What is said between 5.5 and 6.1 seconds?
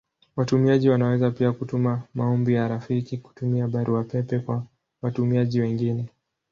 wengine.